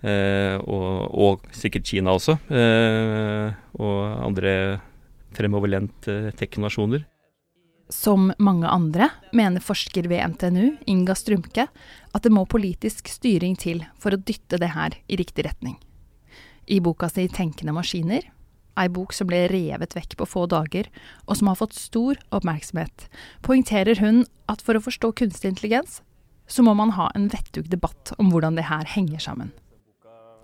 Eh, 0.00 0.56
og, 0.62 1.10
og, 1.10 1.46
sikkert 1.54 1.88
Kina 1.90 2.14
også. 2.14 2.38
Eh, 2.52 3.54
og 3.82 3.98
andre 4.28 4.52
fremoverlente 5.36 6.32
tech-nasjoner. 6.38 7.04
Som 7.88 8.28
mange 8.38 8.68
andre 8.68 9.08
mener 9.32 9.64
forsker 9.64 10.10
ved 10.10 10.34
NTNU, 10.34 10.76
Inga 10.92 11.16
Strumke, 11.16 11.68
at 12.14 12.24
det 12.24 12.32
må 12.34 12.44
politisk 12.44 13.08
styring 13.08 13.56
til 13.58 13.84
for 14.00 14.12
å 14.12 14.20
dytte 14.20 14.60
det 14.60 14.74
her 14.74 14.98
i 15.08 15.16
riktig 15.16 15.46
retning. 15.48 15.78
I 16.68 16.80
boka 16.84 17.08
si 17.08 17.26
'Tenkende 17.28 17.72
maskiner', 17.72 18.28
ei 18.78 18.88
bok 18.88 19.12
som 19.12 19.26
ble 19.26 19.46
revet 19.50 19.96
vekk 19.96 20.18
på 20.20 20.26
få 20.28 20.46
dager, 20.46 20.86
og 21.26 21.36
som 21.36 21.48
har 21.48 21.56
fått 21.56 21.74
stor 21.74 22.20
oppmerksomhet, 22.30 23.08
poengterer 23.42 23.98
hun 23.98 24.26
at 24.48 24.62
for 24.62 24.76
å 24.76 24.84
forstå 24.84 25.14
kunstig 25.16 25.50
intelligens, 25.50 26.02
så 26.46 26.62
må 26.62 26.74
man 26.74 26.90
ha 26.90 27.10
en 27.14 27.28
vettug 27.28 27.68
debatt 27.72 28.12
om 28.18 28.30
hvordan 28.30 28.54
det 28.54 28.68
her 28.68 28.84
henger 28.84 29.18
sammen. 29.18 29.50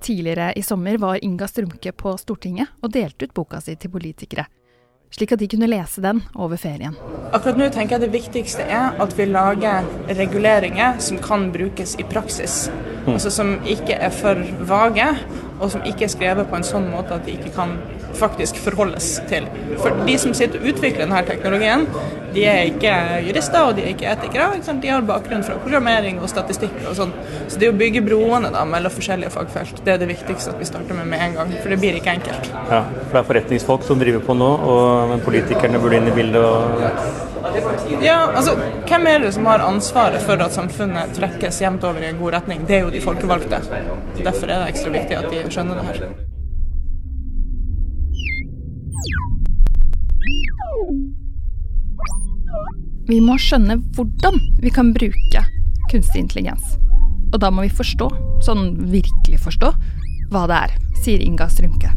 Tidligere 0.05 0.53
i 0.53 0.63
sommer 0.63 0.99
var 1.01 1.25
Inga 1.25 1.49
Strumke 1.49 1.93
på 1.97 2.13
Stortinget 2.21 2.75
og 2.85 2.93
delte 2.93 3.25
ut 3.25 3.33
boka 3.33 3.57
si 3.65 3.73
til 3.81 3.89
politikere, 3.89 4.45
slik 5.09 5.33
at 5.33 5.41
de 5.41 5.49
kunne 5.49 5.69
lese 5.71 6.03
den 6.05 6.21
over 6.37 6.61
ferien. 6.61 6.99
Akkurat 7.33 7.57
nå 7.57 7.71
tenker 7.73 7.97
jeg 7.97 8.05
det 8.05 8.11
viktigste 8.13 8.67
er 8.69 9.01
at 9.01 9.17
vi 9.17 9.25
lager 9.31 9.89
reguleringer 10.11 11.01
som 11.01 11.23
kan 11.25 11.49
brukes 11.55 11.97
i 11.97 12.05
praksis. 12.05 12.67
Mm. 13.07 13.15
Altså 13.15 13.33
Som 13.33 13.55
ikke 13.65 13.97
er 13.97 14.13
for 14.13 14.45
vage, 14.69 15.09
og 15.61 15.71
som 15.73 15.89
ikke 15.89 16.05
er 16.05 16.13
skrevet 16.13 16.53
på 16.53 16.61
en 16.61 16.69
sånn 16.69 16.91
måte 16.93 17.17
at 17.17 17.25
de 17.25 17.39
ikke 17.39 17.55
kan 17.57 17.79
faktisk 18.19 18.59
forholdes 18.65 19.17
til. 19.31 19.47
For 19.83 20.05
de 20.07 20.19
som 20.21 20.35
sitter 20.37 20.61
og 20.61 20.71
utvikler 20.73 21.05
denne 21.05 21.23
teknologien, 21.29 21.87
de 22.35 22.45
er 22.51 22.65
ikke 22.73 22.93
jurister 23.29 23.69
og 23.69 23.77
de 23.77 23.85
er 23.85 23.93
ikke 23.93 24.11
etikere. 24.11 24.49
Ikke 24.59 24.77
de 24.83 24.91
har 24.91 25.05
bakgrunn 25.07 25.45
fra 25.47 25.59
programmering 25.63 26.19
og 26.23 26.31
statistikk 26.33 26.75
og 26.89 26.97
sånn. 26.99 27.13
Så 27.49 27.61
det 27.63 27.71
å 27.71 27.77
bygge 27.79 28.03
broene 28.07 28.51
da, 28.55 28.65
mellom 28.69 28.95
forskjellige 28.95 29.35
fagfelt, 29.35 29.85
det 29.87 29.95
er 29.95 30.03
det 30.03 30.11
viktigste 30.11 30.55
at 30.55 30.63
vi 30.63 30.69
starter 30.69 30.99
med 30.99 31.11
med 31.13 31.23
en 31.29 31.39
gang. 31.39 31.55
For 31.61 31.75
det 31.75 31.79
blir 31.83 32.01
ikke 32.01 32.17
enkelt. 32.19 32.51
Ja, 32.71 32.83
for 32.89 33.13
det 33.13 33.23
er 33.23 33.31
forretningsfolk 33.31 33.87
som 33.87 34.03
driver 34.03 34.25
på 34.27 34.37
nå, 34.39 34.51
og 34.75 35.15
politikerne 35.27 35.83
burde 35.83 36.03
inn 36.03 36.11
i 36.11 36.17
bildet. 36.17 36.43
og 36.43 37.35
ja, 38.03 38.19
altså, 38.37 38.57
Hvem 38.89 39.07
er 39.07 39.19
det 39.19 39.33
som 39.35 39.47
har 39.47 39.65
ansvaret 39.65 40.23
for 40.23 40.41
at 40.43 40.53
samfunnet 40.57 41.15
trekkes 41.19 41.61
jevnt 41.63 41.85
over 41.85 42.03
i 42.03 42.11
en 42.11 42.19
god 42.19 42.39
retning? 42.39 42.67
Det 42.69 42.79
er 42.79 42.87
jo 42.87 42.95
de 42.95 43.03
folkevalgte. 43.05 43.61
Derfor 44.23 44.49
er 44.49 44.65
det 44.65 44.71
ekstra 44.75 44.95
viktig 44.95 45.21
at 45.23 45.31
de 45.33 45.45
skjønner 45.51 45.81
det 45.83 45.91
her. 45.91 46.34
Vi 53.05 53.19
må 53.21 53.35
skjønne 53.37 53.77
hvordan 53.97 54.39
vi 54.63 54.71
kan 54.73 54.95
bruke 54.97 55.43
kunstig 55.91 56.23
intelligens. 56.23 56.79
Og 57.35 57.41
da 57.43 57.51
må 57.53 57.67
vi 57.67 57.73
forstå, 57.77 58.07
sånn 58.47 58.71
virkelig 58.89 59.43
forstå, 59.45 59.73
hva 60.33 60.47
det 60.49 60.61
er, 60.67 60.75
sier 61.03 61.21
Inga 61.21 61.51
Strymke. 61.53 61.91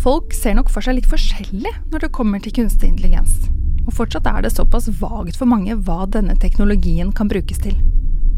Folk 0.00 0.34
ser 0.34 0.56
nok 0.58 0.72
for 0.72 0.82
seg 0.82 0.96
litt 0.96 1.06
forskjellig 1.06 1.72
når 1.92 2.06
det 2.06 2.12
kommer 2.16 2.42
til 2.42 2.56
kunstig 2.56 2.90
intelligens. 2.90 3.46
Og 3.86 3.94
fortsatt 3.94 4.26
er 4.26 4.42
det 4.42 4.54
såpass 4.54 4.88
vagt 4.98 5.38
for 5.38 5.46
mange 5.50 5.76
hva 5.86 6.08
denne 6.10 6.34
teknologien 6.42 7.14
kan 7.14 7.30
brukes 7.30 7.62
til. 7.62 7.78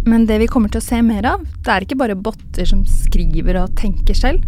Men 0.05 0.27
det 0.29 0.43
vi 0.43 0.51
kommer 0.51 0.69
til 0.69 0.83
å 0.83 0.85
se 0.85 1.01
mer 1.07 1.25
av, 1.31 1.47
det 1.63 1.73
er 1.73 1.87
ikke 1.87 2.01
bare 2.03 2.19
botter 2.19 2.69
som 2.69 2.85
skriver 2.85 3.63
og 3.63 3.77
tenker 3.79 4.19
selv, 4.19 4.45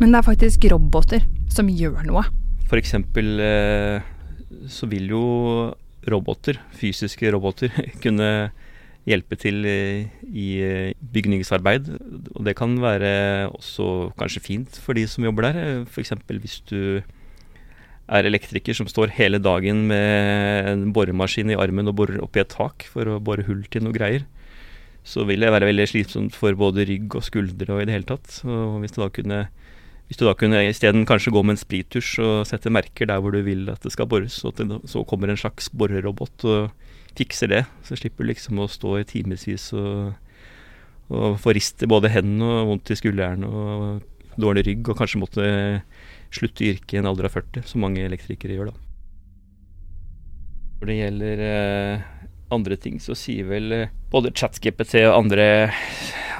men 0.00 0.10
det 0.10 0.18
er 0.18 0.28
faktisk 0.32 0.66
roboter 0.72 1.22
som 1.52 1.70
gjør 1.70 2.02
noe. 2.08 2.26
For 2.66 2.80
eksempel 2.80 3.36
eh, 3.38 4.06
så 4.72 4.88
vil 4.90 5.12
jo 5.12 5.26
roboter, 6.12 6.60
fysiske 6.76 7.30
roboter, 7.34 7.74
kunne 8.04 8.50
hjelpe 9.06 9.38
til 9.38 9.62
i 9.66 10.48
bygningsarbeid. 11.14 11.92
Og 12.34 12.42
det 12.46 12.56
kan 12.58 12.74
være 12.82 13.52
også 13.54 14.10
kanskje 14.18 14.42
fint 14.42 14.80
for 14.82 14.98
de 14.98 15.06
som 15.10 15.26
jobber 15.26 15.46
der. 15.46 15.84
F.eks. 15.86 16.12
hvis 16.26 16.58
du 16.66 17.02
er 18.06 18.26
elektriker 18.26 18.76
som 18.76 18.88
står 18.90 19.14
hele 19.16 19.38
dagen 19.42 19.86
med 19.90 20.70
en 20.70 20.90
boremaskin 20.94 21.50
i 21.50 21.58
armen 21.58 21.90
og 21.90 21.96
borer 21.98 22.22
opp 22.22 22.38
i 22.38 22.42
et 22.42 22.52
tak 22.52 22.86
for 22.90 23.08
å 23.10 23.20
bore 23.22 23.46
hull 23.46 23.64
til 23.70 23.86
noe 23.86 23.94
greier. 23.96 24.26
Så 25.06 25.26
vil 25.26 25.42
det 25.42 25.52
være 25.54 25.68
veldig 25.70 25.86
slitsomt 25.90 26.34
for 26.34 26.54
både 26.58 26.86
rygg 26.86 27.14
og 27.14 27.22
skuldre 27.26 27.74
og 27.74 27.82
i 27.82 27.86
det 27.86 27.94
hele 27.94 28.08
tatt. 28.08 28.40
Og 28.46 28.80
hvis 28.82 28.94
du 28.94 29.00
da 29.02 29.10
kunne 29.14 29.46
hvis 30.06 30.20
du 30.20 30.26
da 30.26 30.36
kunne 30.38 30.60
isteden 30.68 31.06
kanskje 31.08 31.32
gå 31.34 31.42
med 31.42 31.56
en 31.56 31.60
sprittusj 31.60 32.10
og 32.22 32.34
sette 32.46 32.70
merker 32.70 33.08
der 33.10 33.22
hvor 33.22 33.34
du 33.34 33.40
vil 33.46 33.66
at 33.72 33.82
det 33.82 33.90
skal 33.94 34.06
bores, 34.10 34.38
og 34.46 34.60
så 34.86 35.02
kommer 35.08 35.32
en 35.32 35.40
slags 35.40 35.68
borerobot 35.74 36.46
og 36.46 36.92
fikser 37.16 37.50
det, 37.50 37.64
så 37.86 37.98
slipper 37.98 38.22
du 38.22 38.30
liksom 38.30 38.60
å 38.62 38.68
stå 38.70 39.00
i 39.00 39.06
timevis 39.08 39.72
og, 39.74 40.14
og 41.10 41.40
få 41.42 41.56
rist 41.56 41.82
både 41.90 42.12
hendene 42.12 42.60
og 42.60 42.70
vondt 42.70 42.92
i 42.94 42.98
skulderen 43.00 43.46
og 43.48 44.04
dårlig 44.40 44.66
rygg, 44.68 44.90
og 44.92 44.98
kanskje 45.00 45.22
måtte 45.22 45.46
slutte 46.34 46.64
i 46.64 46.74
yrket 46.74 46.96
i 46.96 47.00
en 47.00 47.08
alder 47.08 47.28
av 47.28 47.38
40, 47.38 47.64
som 47.70 47.82
mange 47.82 48.04
elektrikere 48.04 48.56
gjør 48.56 48.70
da. 48.70 48.76
Når 50.76 50.90
det 50.90 50.96
gjelder 50.98 51.42
eh, 51.46 52.06
andre 52.52 52.76
ting, 52.76 52.98
så 53.00 53.16
sier 53.16 53.48
vel 53.48 53.72
eh, 53.72 53.94
både 54.12 54.34
ChatGPT 54.36 55.00
og 55.06 55.22
andre, 55.22 55.46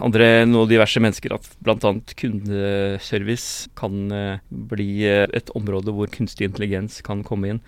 andre 0.05 0.45
noen 0.49 0.69
diverse 0.71 1.01
mennesker 1.03 1.35
at 1.37 1.49
bl.a. 1.65 1.93
kundeservice 2.21 3.71
kan 3.79 4.13
eh, 4.13 4.45
bli 4.51 4.91
eh, 5.09 5.27
et 5.37 5.53
område 5.59 5.95
hvor 5.95 6.11
kunstig 6.13 6.51
intelligens 6.51 7.01
kan 7.07 7.25
komme 7.27 7.55
inn. 7.55 7.63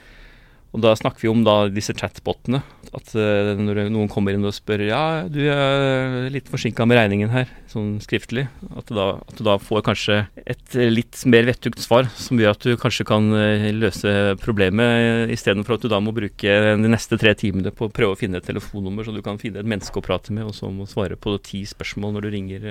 Og 0.76 0.82
da 0.84 0.92
snakker 0.96 1.24
vi 1.24 1.30
om 1.30 1.44
da 1.46 1.62
disse 1.72 1.94
chatbotene. 1.96 2.60
At 2.96 3.12
uh, 3.16 3.52
når 3.56 3.86
noen 3.92 4.08
kommer 4.12 4.36
inn 4.36 4.44
og 4.48 4.54
spør 4.56 4.82
ja, 4.86 5.00
du 5.28 5.40
er 5.52 6.28
litt 6.32 6.48
forsinka 6.48 6.86
med 6.88 6.98
regningen 7.00 7.32
her, 7.32 7.48
sånn 7.68 7.96
skriftlig. 8.04 8.46
At 8.76 8.88
du, 8.88 8.94
da, 8.96 9.08
at 9.20 9.40
du 9.40 9.44
da 9.46 9.56
får 9.60 9.84
kanskje 9.88 10.18
et 10.44 10.78
litt 10.92 11.22
mer 11.28 11.48
vettugt 11.48 11.80
svar 11.84 12.08
som 12.16 12.40
gjør 12.40 12.56
at 12.56 12.68
du 12.68 12.76
kanskje 12.80 13.08
kan 13.08 13.30
uh, 13.32 13.68
løse 13.76 14.14
problemet, 14.44 15.32
istedenfor 15.36 15.78
at 15.78 15.86
du 15.86 15.92
da 15.92 16.02
må 16.04 16.16
bruke 16.16 16.58
de 16.80 16.92
neste 16.92 17.20
tre 17.20 17.32
timene 17.38 17.72
på 17.72 17.88
å 17.88 17.92
prøve 17.92 18.16
å 18.16 18.20
finne 18.20 18.40
et 18.40 18.48
telefonnummer 18.48 19.08
så 19.08 19.16
du 19.16 19.24
kan 19.24 19.40
finne 19.40 19.62
et 19.62 19.68
menneske 19.68 20.00
å 20.00 20.04
prate 20.04 20.36
med, 20.36 20.48
og 20.48 20.56
så 20.56 20.72
må 20.72 20.88
svare 20.88 21.16
på 21.20 21.36
ti 21.44 21.64
spørsmål 21.68 22.16
når 22.16 22.28
du 22.28 22.34
ringer 22.36 22.70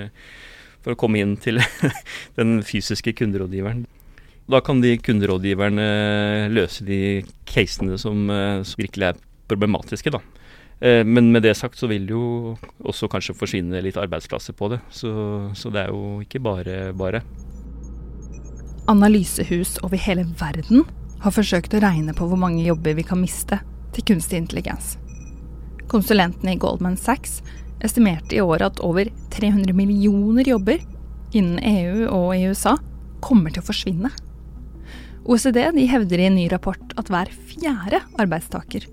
for 0.86 0.94
å 0.94 1.00
komme 1.00 1.22
inn 1.22 1.38
til 1.42 1.62
den 2.40 2.60
fysiske 2.66 3.16
kunderådgiveren. 3.18 3.86
Da 4.48 4.62
kan 4.64 4.80
de 4.80 4.94
kunderådgiverne 5.04 5.86
løse 6.56 6.86
de 6.88 7.26
casene 7.48 7.98
som, 8.00 8.30
eh, 8.32 8.64
som 8.64 8.80
virkelig 8.80 9.10
er 9.10 9.18
problematiske, 9.48 10.12
da. 10.12 10.22
Eh, 10.80 11.04
men 11.04 11.32
med 11.32 11.44
det 11.44 11.58
sagt 11.58 11.78
så 11.78 11.88
vil 11.88 12.08
jo 12.08 12.56
også 12.80 13.10
kanskje 13.10 13.36
forsvinne 13.36 13.82
litt 13.84 13.98
arbeidsplasser 13.98 14.54
på 14.54 14.70
det. 14.72 14.80
Så, 14.90 15.12
så 15.54 15.72
det 15.74 15.84
er 15.84 15.92
jo 15.92 16.22
ikke 16.24 16.40
bare 16.40 16.94
bare. 16.94 17.24
Analysehus 18.88 19.78
over 19.84 20.00
hele 20.00 20.24
verden 20.40 20.86
har 21.20 21.34
forsøkt 21.36 21.74
å 21.76 21.82
regne 21.84 22.14
på 22.16 22.28
hvor 22.30 22.40
mange 22.40 22.64
jobber 22.64 22.96
vi 22.96 23.04
kan 23.04 23.20
miste 23.20 23.60
til 23.92 24.06
kunstig 24.14 24.40
intelligens. 24.40 24.96
Konsulentene 25.92 26.54
i 26.54 26.62
Goldman 26.62 26.96
Sachs 26.96 27.42
estimerte 27.84 28.38
i 28.38 28.44
år 28.44 28.64
at 28.70 28.80
over 28.80 29.10
300 29.36 29.76
millioner 29.76 30.48
jobber 30.48 30.80
innen 31.36 31.60
EU 31.60 32.08
og 32.08 32.32
i 32.38 32.48
USA 32.48 32.78
kommer 33.20 33.52
til 33.52 33.64
å 33.64 33.68
forsvinne. 33.68 34.14
OECD 35.28 35.58
hevder 35.92 36.22
i 36.22 36.28
en 36.30 36.38
ny 36.40 36.46
rapport 36.48 36.94
at 36.96 37.10
hver 37.12 37.28
fjerde 37.50 38.00
arbeidstaker 38.16 38.86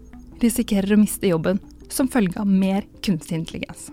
risikerer 0.42 0.96
å 0.96 0.98
miste 0.98 1.30
jobben 1.30 1.60
som 1.92 2.08
følge 2.10 2.40
av 2.42 2.48
mer 2.50 2.82
kunstig 3.06 3.38
intelligens. 3.38 3.92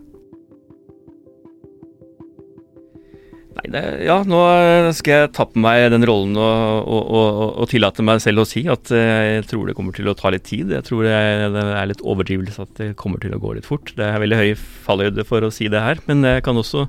Nei, 3.52 3.68
det, 3.76 3.84
ja, 4.08 4.18
nå 4.26 4.42
skal 4.98 5.14
jeg 5.14 5.32
ta 5.38 5.46
på 5.46 5.62
meg 5.62 5.92
den 5.94 6.08
rollen 6.08 6.34
og, 6.40 6.90
og, 6.90 7.14
og, 7.14 7.32
og, 7.52 7.66
tillate 7.70 8.02
meg 8.08 8.24
selv 8.24 8.42
å 8.42 8.50
si 8.50 8.64
at 8.72 8.90
eh, 8.96 9.36
jeg 9.36 9.50
tror 9.52 9.70
det 9.70 9.76
kommer 9.78 9.94
til 9.94 10.10
å 10.10 10.18
ta 10.18 10.32
litt 10.34 10.48
tid. 10.50 10.72
Jeg 10.74 10.88
tror 10.88 11.06
det 11.06 11.14
er, 11.14 11.50
det 11.54 11.66
er 11.78 11.90
litt 11.92 12.02
overdrivelse 12.02 12.64
at 12.64 12.78
det 12.80 12.94
kommer 12.98 13.22
til 13.22 13.36
å 13.38 13.42
gå 13.44 13.54
litt 13.60 13.70
fort. 13.70 13.92
Det 14.00 14.08
er 14.08 14.24
veldig 14.24 14.40
høy 14.40 14.56
fallhøyde 14.88 15.28
for 15.30 15.46
å 15.46 15.54
si 15.54 15.70
det 15.70 15.84
her, 15.84 16.02
men 16.10 16.26
jeg 16.26 16.48
kan 16.48 16.58
også 16.58 16.88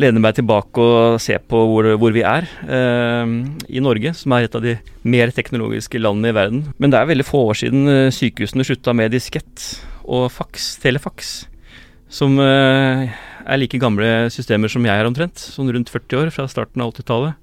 lene 0.00 0.20
meg 0.20 0.36
tilbake 0.36 0.82
og 0.82 1.18
se 1.22 1.36
på 1.40 1.60
hvor, 1.70 1.88
hvor 2.00 2.14
vi 2.14 2.24
er 2.26 2.46
eh, 2.68 3.34
i 3.72 3.82
Norge, 3.82 4.12
som 4.16 4.34
er 4.36 4.46
et 4.46 4.56
av 4.56 4.64
de 4.64 4.76
mer 5.08 5.32
teknologiske 5.34 6.00
landene 6.00 6.32
i 6.32 6.36
verden. 6.36 6.64
Men 6.76 6.92
det 6.92 7.00
er 7.00 7.10
veldig 7.12 7.26
få 7.26 7.46
år 7.50 7.60
siden 7.62 7.88
eh, 7.92 8.12
sykehusene 8.14 8.66
slutta 8.66 8.94
med 8.96 9.14
diskett 9.16 9.64
og 10.06 10.28
faks, 10.34 10.76
telefaks, 10.84 11.34
som 12.12 12.36
eh, 12.42 13.08
er 13.46 13.60
like 13.60 13.80
gamle 13.82 14.28
systemer 14.34 14.70
som 14.70 14.84
jeg 14.86 15.00
er 15.00 15.08
omtrent, 15.08 15.40
sånn 15.40 15.72
rundt 15.72 15.90
40 15.92 16.22
år 16.22 16.32
fra 16.34 16.46
starten 16.50 16.84
av 16.84 16.92
80-tallet. 16.94 17.42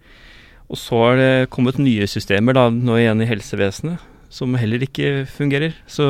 Og 0.71 0.79
så 0.79 0.99
har 1.03 1.19
det 1.19 1.51
kommet 1.53 1.81
nye 1.81 2.07
systemer 2.09 2.55
da, 2.55 2.69
nå 2.71 2.97
igjen 2.97 3.21
i 3.21 3.29
helsevesenet, 3.29 4.01
som 4.33 4.55
heller 4.57 4.85
ikke 4.85 5.25
fungerer. 5.29 5.75
Så 5.85 6.05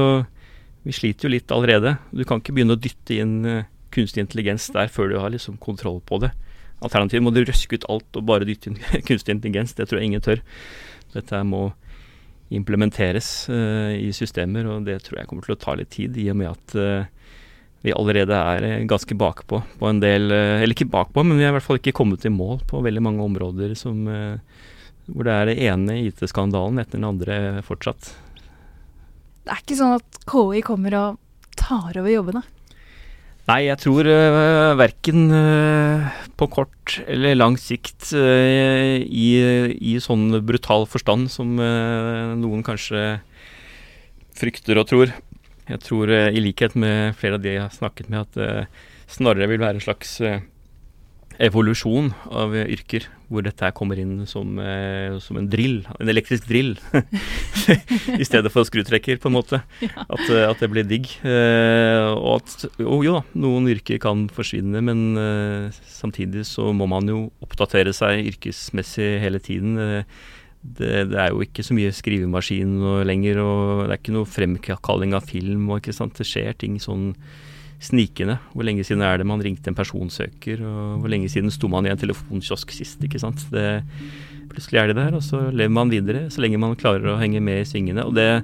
vi 0.83 0.95
sliter 0.95 1.27
jo 1.27 1.33
litt 1.33 1.51
allerede. 1.51 1.97
Du 2.11 2.23
kan 2.27 2.39
ikke 2.39 2.55
begynne 2.55 2.77
å 2.77 2.79
dytte 2.79 3.17
inn 3.17 3.37
eh, 3.47 3.67
kunstig 3.93 4.23
intelligens 4.25 4.67
der 4.73 4.91
før 4.91 5.11
du 5.11 5.19
har 5.21 5.33
liksom 5.33 5.59
kontroll 5.61 6.01
på 6.05 6.19
det. 6.23 6.33
Alternativt 6.83 7.23
må 7.23 7.31
du 7.31 7.43
røske 7.45 7.79
ut 7.79 7.87
alt 7.91 8.19
og 8.19 8.27
bare 8.27 8.47
dytte 8.47 8.71
inn 8.71 8.81
kunstig 9.07 9.37
intelligens. 9.37 9.75
Det 9.77 9.87
tror 9.87 10.01
jeg 10.01 10.11
ingen 10.11 10.25
tør. 10.25 10.43
Dette 11.13 11.43
må 11.47 11.69
implementeres 12.53 13.47
uh, 13.49 13.93
i 13.95 14.11
systemer, 14.13 14.67
og 14.69 14.87
det 14.87 14.99
tror 15.05 15.21
jeg 15.21 15.29
kommer 15.29 15.45
til 15.45 15.55
å 15.55 15.61
ta 15.61 15.75
litt 15.77 15.93
tid, 15.93 16.17
i 16.19 16.29
og 16.33 16.37
med 16.37 16.51
at 16.51 16.75
uh, 16.77 17.31
vi 17.83 17.95
allerede 17.95 18.37
er 18.37 18.67
uh, 18.67 18.75
ganske 18.89 19.17
bakpå 19.17 19.61
på 19.79 19.89
en 19.89 20.01
del 20.03 20.29
Eller 20.31 20.75
ikke 20.75 20.91
bakpå, 20.91 21.23
men 21.25 21.39
vi 21.39 21.47
har 21.47 21.53
i 21.53 21.57
hvert 21.57 21.65
fall 21.65 21.81
ikke 21.81 21.95
kommet 21.97 22.27
i 22.27 22.33
mål 22.33 22.61
på 22.69 22.83
veldig 22.83 23.03
mange 23.03 23.25
områder 23.25 23.73
som, 23.79 24.05
hvor 25.07 25.27
det 25.27 25.33
er 25.33 25.49
det 25.49 25.57
ene 25.65 25.97
IT-skandalen 26.05 26.81
etter 26.83 26.99
den 26.99 27.09
andre 27.09 27.37
fortsatt. 27.65 28.13
Det 29.43 29.51
er 29.51 29.63
ikke 29.63 29.79
sånn 29.79 29.97
at 29.97 30.21
KI 30.29 30.61
kommer 30.63 30.95
og 30.99 31.19
tar 31.59 31.97
over 31.99 32.11
jobbene? 32.11 32.43
Nei, 33.43 33.65
jeg 33.65 33.75
tror 33.81 34.07
uh, 34.07 34.71
verken 34.79 35.25
uh, 35.35 36.13
på 36.39 36.47
kort 36.47 36.93
eller 37.11 37.35
lang 37.35 37.57
sikt 37.59 38.13
uh, 38.15 38.95
i, 39.03 39.27
i, 39.75 39.97
sånn 39.99 40.39
brutal 40.47 40.87
forstand 40.87 41.27
som 41.33 41.51
noen 41.59 42.63
kanskje 42.63 43.19
frykter 44.39 44.79
og 44.79 44.87
tror. 44.87 45.11
Jeg 45.67 45.83
tror 45.83 46.11
i 46.13 46.39
likhet 46.43 46.77
med 46.79 47.19
flere 47.19 47.35
av 47.35 47.43
de 47.43 47.57
jeg 47.57 47.65
har 47.65 47.75
snakket 47.75 48.09
med, 48.11 48.31
at 48.31 49.11
snarere 49.11 49.51
vil 49.51 49.61
være 49.61 49.79
en 49.79 49.85
slags 49.85 50.17
evolusjon 51.41 52.11
av 52.29 52.53
yrker 52.55 53.07
hvor 53.33 53.45
dette 53.45 53.69
kommer 53.73 53.97
inn 53.97 54.27
som, 54.29 54.59
eh, 54.61 55.15
som 55.23 55.39
en 55.39 55.47
drill, 55.49 55.81
en 55.97 56.11
elektrisk 56.11 56.45
drill, 56.49 56.75
i 58.21 58.27
stedet 58.27 58.51
for 58.53 58.67
skrutrekker, 58.67 59.17
på 59.21 59.31
en 59.31 59.37
måte. 59.37 59.61
At, 59.81 60.23
eh, 60.29 60.45
at 60.45 60.61
det 60.61 60.69
blir 60.69 60.85
digg. 60.87 61.09
Eh, 61.25 62.11
og 62.13 62.43
at 62.43 62.67
jo, 62.77 62.99
jo 63.05 63.17
da, 63.17 63.23
noen 63.45 63.71
yrker 63.73 64.01
kan 64.03 64.27
forsvinne, 64.33 64.83
men 64.85 65.03
eh, 65.17 65.81
samtidig 65.89 66.45
så 66.49 66.69
må 66.75 66.87
man 66.91 67.09
jo 67.09 67.25
oppdatere 67.43 67.95
seg 67.95 68.29
yrkesmessig 68.33 69.15
hele 69.23 69.41
tiden. 69.43 69.79
Eh, 69.81 70.19
det, 70.63 70.91
det, 71.11 71.17
er 71.19 71.33
jo 71.33 71.41
ikke 71.43 71.65
så 71.65 71.75
mye 71.75 71.91
skrivemaskin 71.91 72.77
lenger, 73.07 73.41
og 73.43 73.87
det 73.87 73.97
er 73.97 73.99
ikke 73.99 74.15
noe 74.15 74.29
fremkalling 74.29 75.17
av 75.17 75.25
film. 75.27 75.65
og 75.71 75.81
ikke 75.81 75.95
sant, 75.95 76.15
Det 76.19 76.29
skjer 76.29 76.53
ting 76.55 76.77
sånn 76.79 77.11
snikende. 77.83 78.37
Hvor 78.53 78.65
lenge 78.65 78.85
siden 78.87 79.03
er 79.05 79.19
det 79.19 79.27
man 79.27 79.41
ringte 79.43 79.71
en 79.71 79.77
personsøker, 79.77 80.61
og 80.63 81.03
hvor 81.03 81.11
lenge 81.11 81.29
siden 81.31 81.51
sto 81.53 81.69
man 81.71 81.87
i 81.87 81.91
en 81.93 81.99
telefonkiosk 81.99 82.71
sist, 82.75 83.03
ikke 83.03 83.21
sant. 83.21 83.43
Det, 83.53 83.83
plutselig 84.53 84.79
er 84.79 84.91
de 84.91 84.99
der, 84.99 85.17
og 85.17 85.23
så 85.25 85.47
lever 85.51 85.73
man 85.73 85.91
videre 85.91 86.27
så 86.33 86.43
lenge 86.43 86.61
man 86.61 86.77
klarer 86.79 87.13
å 87.13 87.19
henge 87.21 87.41
med 87.43 87.63
i 87.63 87.67
svingene. 87.67 88.05
Og 88.05 88.15
det 88.17 88.27
er 88.37 88.43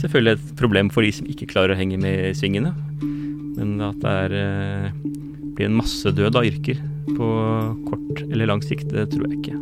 selvfølgelig 0.00 0.36
et 0.36 0.52
problem 0.60 0.92
for 0.92 1.06
de 1.06 1.12
som 1.16 1.28
ikke 1.30 1.48
klarer 1.50 1.74
å 1.74 1.80
henge 1.80 1.98
med 2.00 2.30
i 2.30 2.36
svingene. 2.36 2.74
Men 3.56 3.80
at 3.84 3.98
det 4.02 4.14
er, 4.26 4.36
eh, 4.40 4.92
blir 5.56 5.68
en 5.68 5.80
massedød 5.80 6.36
av 6.36 6.46
yrker 6.46 6.78
på 7.10 7.26
kort 7.88 8.22
eller 8.30 8.46
lang 8.46 8.62
sikt, 8.62 8.88
det 8.92 9.10
tror 9.10 9.26
jeg 9.28 9.40
ikke. 9.40 9.58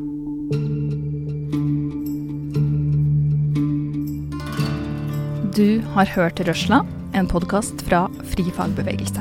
Du 5.59 5.81
har 5.97 6.07
hørt 6.15 6.39
Røsla 6.47 6.85
en 7.13 7.27
podkast 7.27 7.83
fra 7.83 8.11
Fri 8.25 8.51
fagbevegelse. 8.51 9.21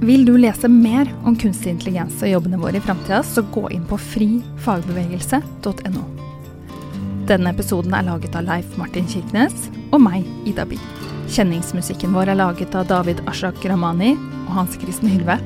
Vil 0.00 0.26
du 0.26 0.38
lese 0.38 0.68
mer 0.68 1.14
om 1.24 1.36
kunstig 1.38 1.70
intelligens 1.70 2.22
og 2.22 2.28
jobbene 2.28 2.58
våre 2.60 2.76
i 2.76 2.84
framtida, 2.84 3.22
så 3.22 3.42
gå 3.54 3.70
inn 3.72 3.86
på 3.88 3.98
frifagbevegelse.no. 4.00 6.04
Denne 7.28 7.54
episoden 7.54 7.94
er 7.96 8.04
laget 8.04 8.36
av 8.36 8.44
Leif 8.44 8.76
Martin 8.76 9.08
Kirkenes 9.08 9.70
og 9.90 10.02
meg, 10.04 10.26
Ida 10.44 10.66
Bie. 10.68 10.92
Kjenningsmusikken 11.32 12.12
vår 12.12 12.34
er 12.34 12.40
laget 12.42 12.76
av 12.76 12.90
David 12.90 13.22
Ashak 13.30 13.64
Ramani 13.64 14.12
og 14.44 14.52
Hans 14.58 14.76
Kristen 14.82 15.08
Hylve. 15.08 15.38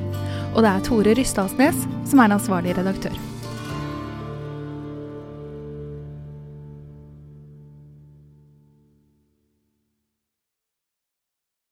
Og 0.55 0.63
det 0.65 0.73
er 0.73 0.83
Tore 0.83 1.15
Rysdalsnes 1.15 1.87
som 2.09 2.19
er 2.19 2.35
ansvarlig 2.35 2.75
redaktør. 2.75 3.28